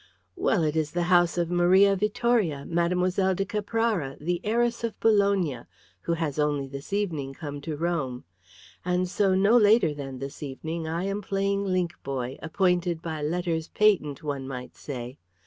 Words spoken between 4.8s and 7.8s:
of Bologna, who has only this evening come to